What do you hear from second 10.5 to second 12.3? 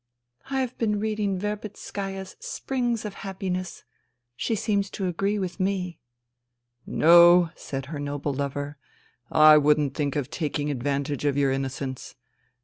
advantage of your innocence.